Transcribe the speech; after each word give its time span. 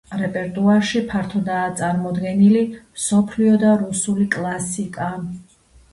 რეპერტუარში 0.19 1.01
ფართოდაა 1.11 1.67
წარმოდგენილი 1.81 2.63
მსოფლიო 2.79 3.61
და 3.65 3.75
რუსული 3.85 4.27
კლასიკა. 4.37 5.15